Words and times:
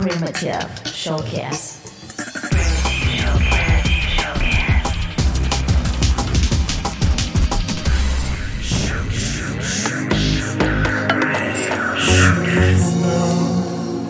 Primitive 0.00 0.80
Showcase. 0.86 1.76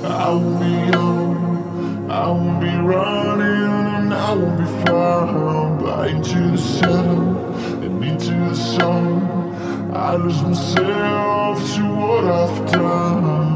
I 0.04 0.30
I 2.08 2.28
won't 2.28 2.60
be 2.60 2.68
running, 2.68 4.12
I 4.12 4.32
won't 4.32 4.58
be 4.58 4.64
the 6.54 6.56
and 7.82 8.04
into 8.04 8.30
the 8.30 8.54
sun, 8.54 9.90
I 9.92 10.14
lose 10.14 10.40
myself 10.42 11.74
to 11.74 11.82
what 11.82 12.24
I've 12.26 12.70
done. 12.70 13.49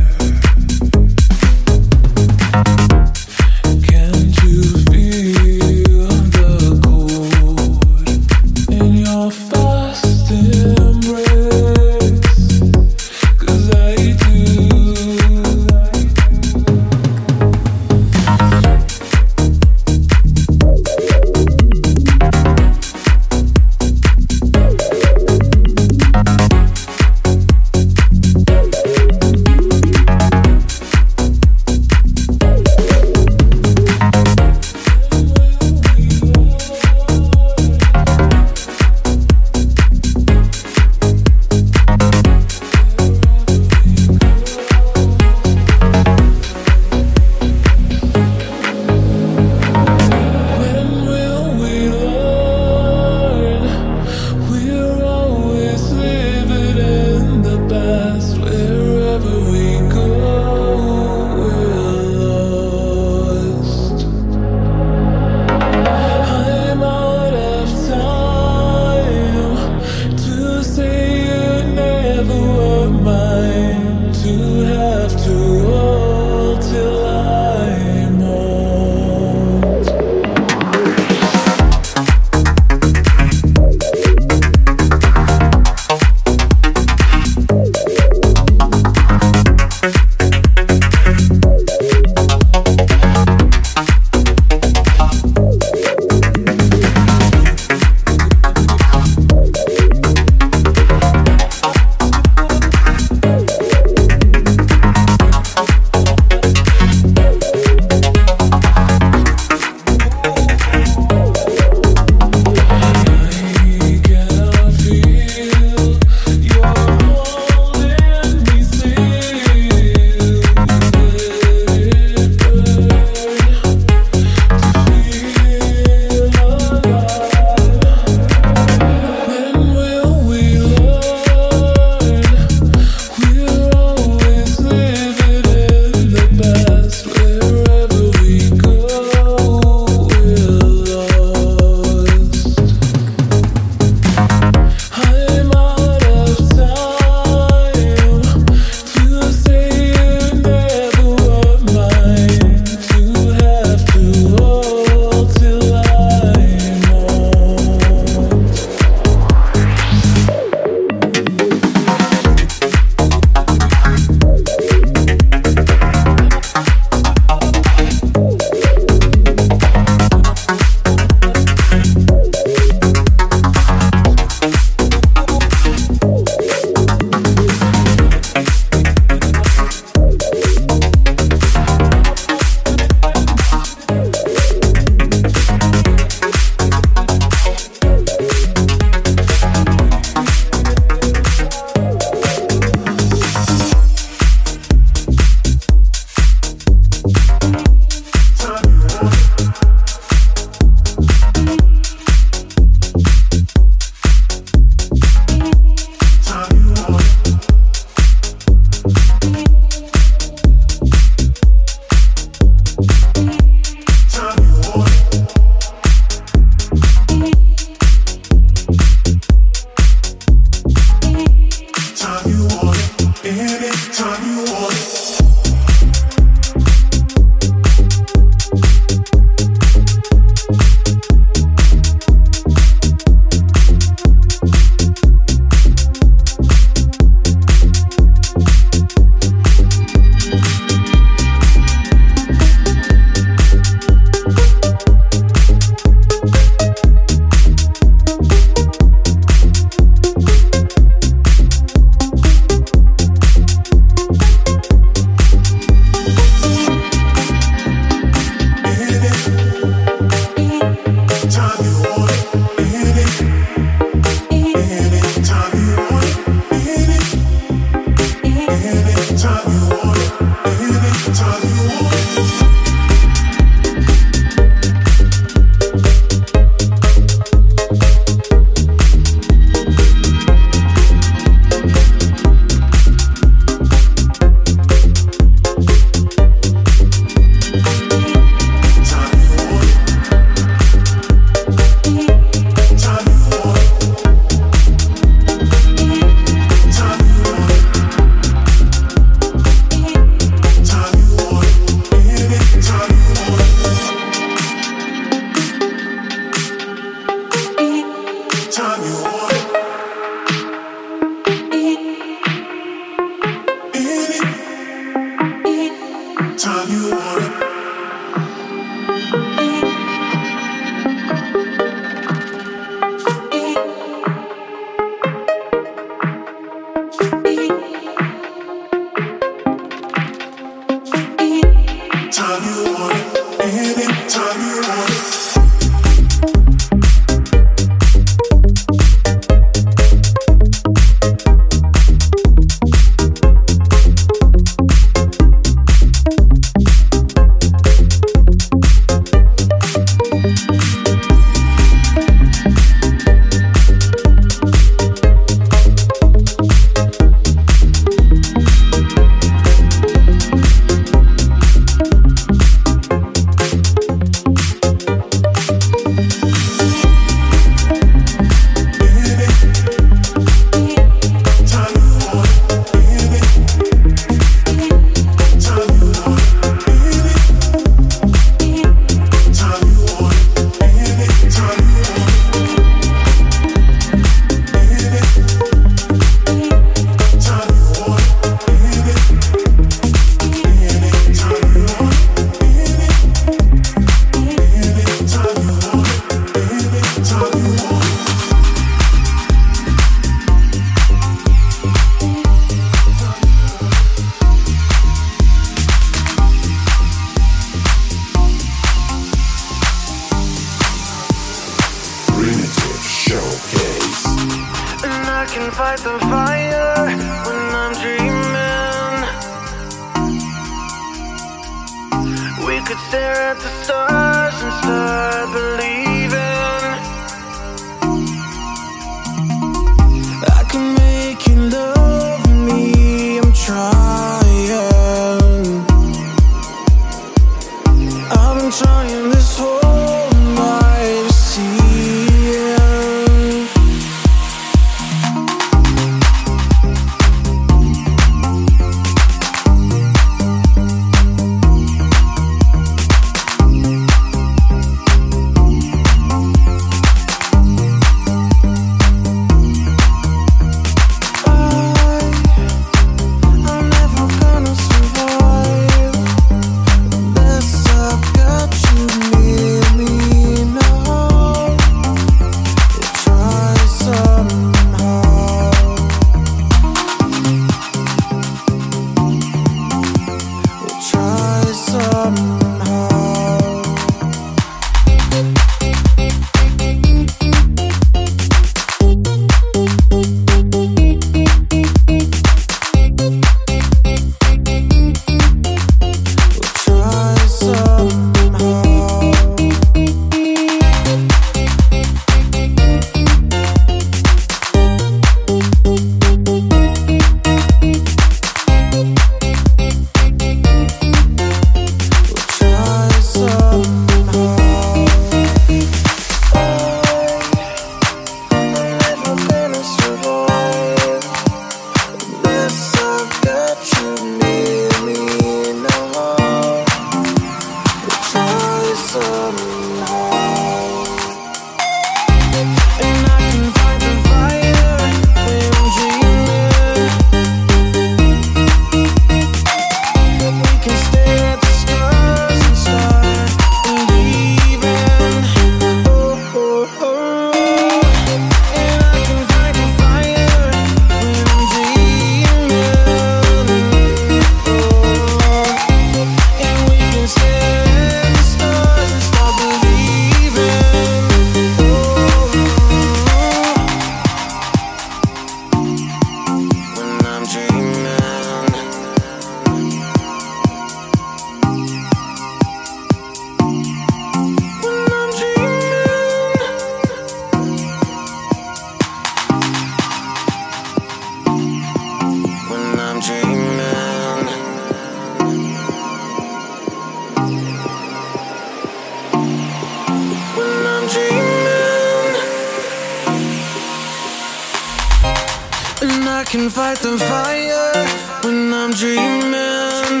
can 596.28 596.50
fight 596.50 596.76
the 596.80 596.98
fire 596.98 597.86
when 598.22 598.52
I'm 598.52 598.70
dreaming. 598.72 600.00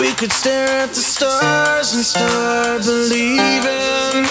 We 0.00 0.12
could 0.14 0.32
stare 0.32 0.80
at 0.82 0.88
the 0.88 1.04
stars 1.14 1.94
and 1.94 2.04
start 2.04 2.82
believing. 2.84 4.26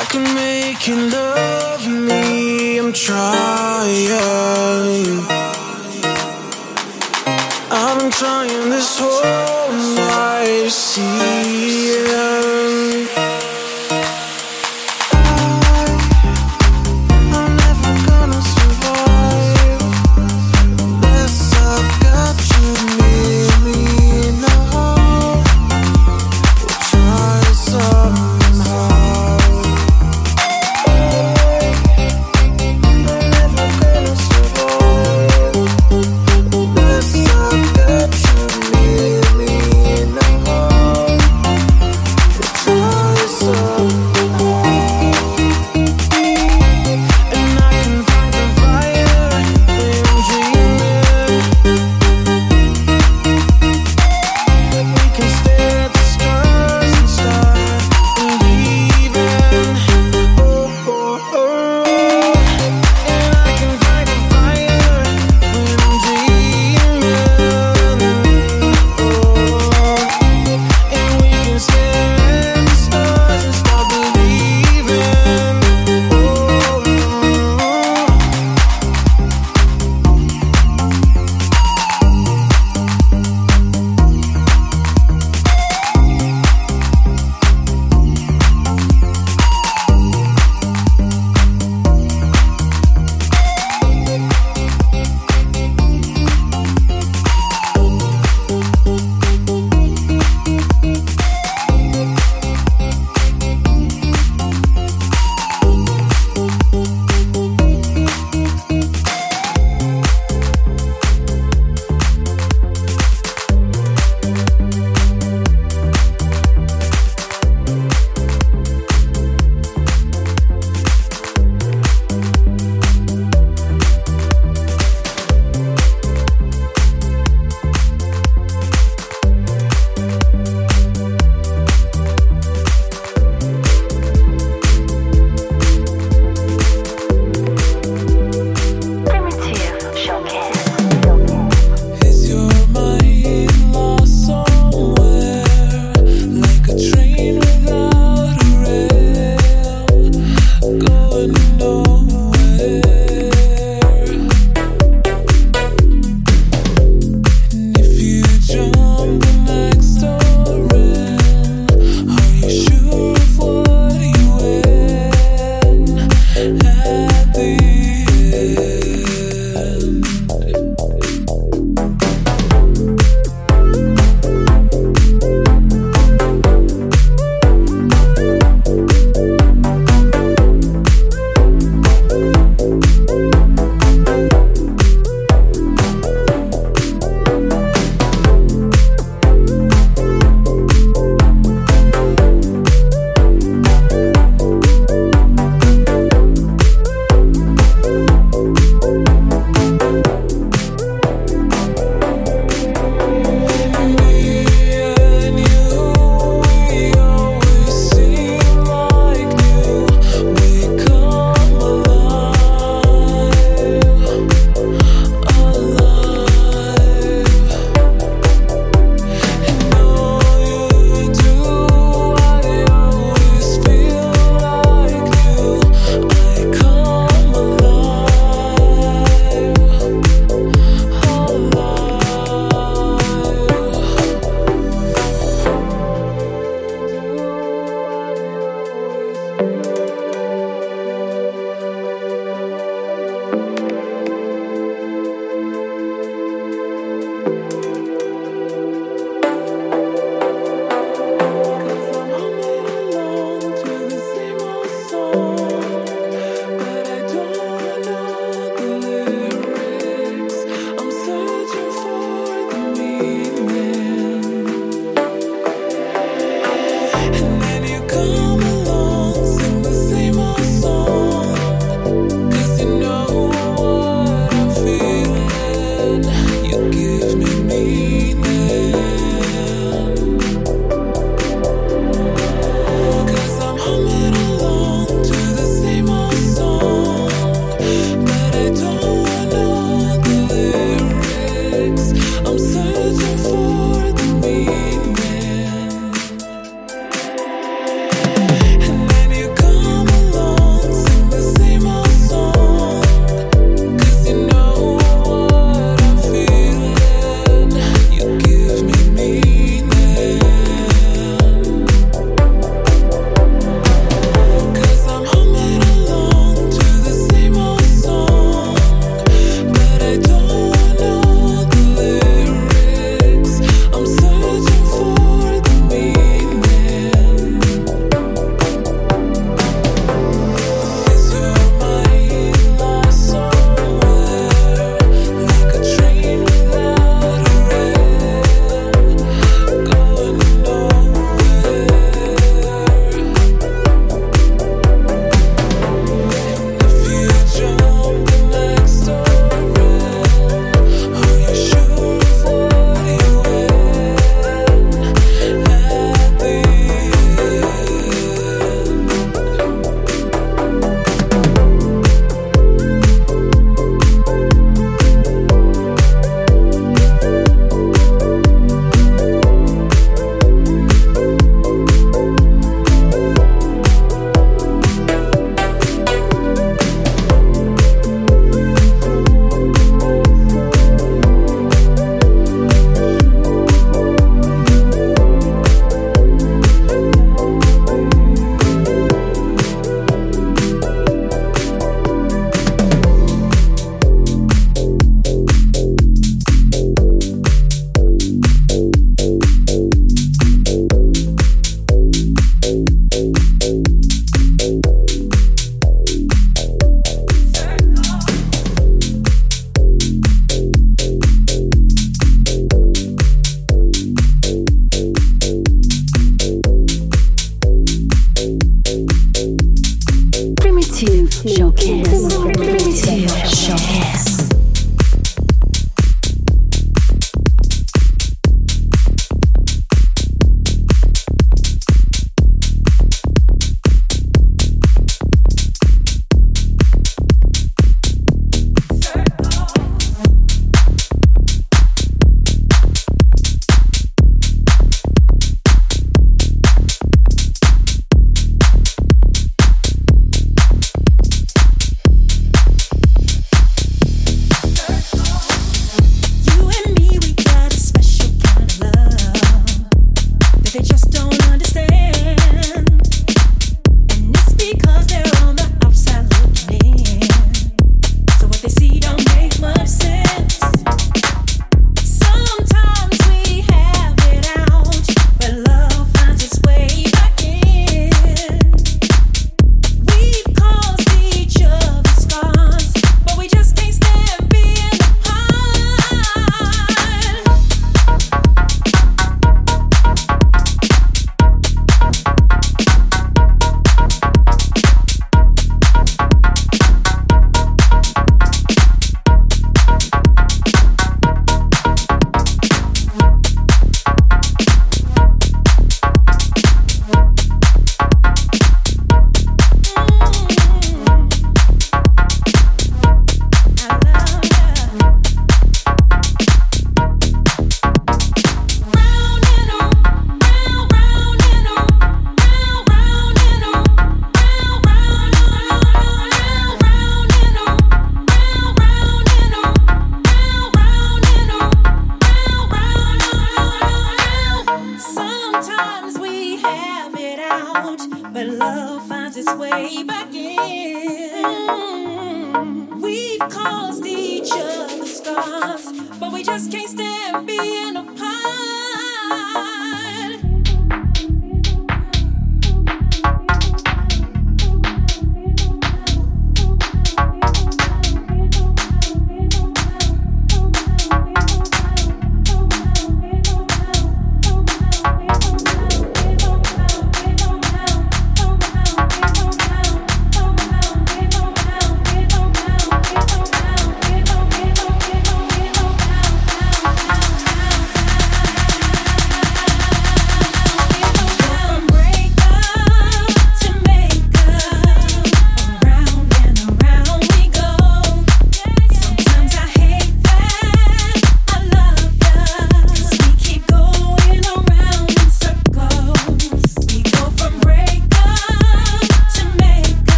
I 0.00 0.04
can 0.10 0.24
make 0.34 0.88
you 0.88 0.96
love 0.96 1.86
me. 1.86 2.78
I'm 2.80 2.92
trying. 2.92 4.10
I've 7.70 7.98
been 8.00 8.10
trying 8.10 8.70
this 8.70 8.98
whole 8.98 9.72
night 9.94 10.64
to 10.64 10.70
see 10.70 11.90
you. 11.92 12.29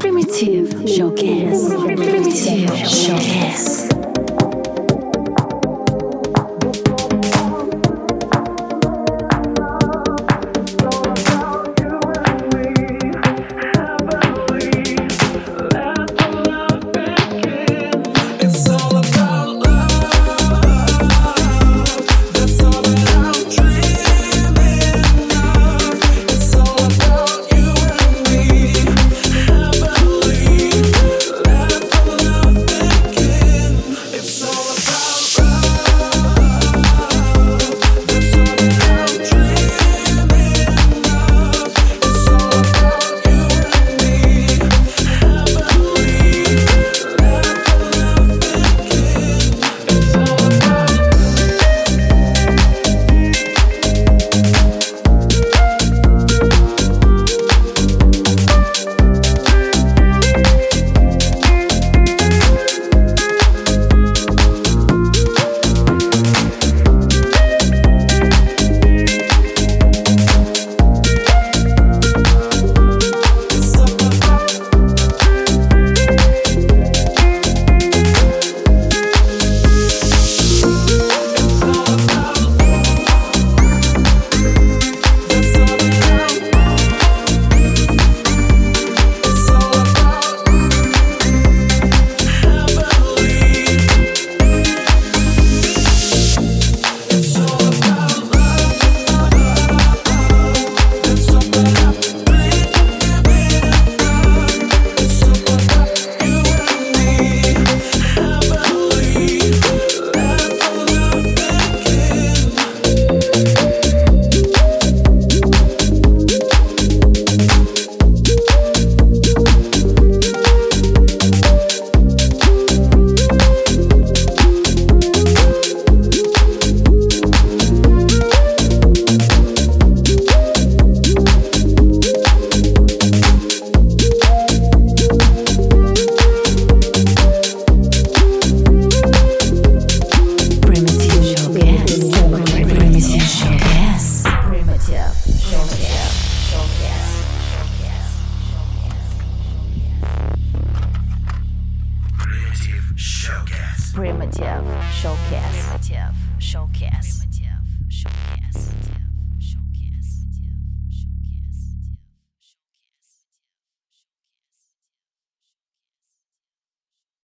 Primitive 0.00 0.88
Showcase. 0.88 1.68
Primitive 1.68 2.86
Showcase. 2.86 3.95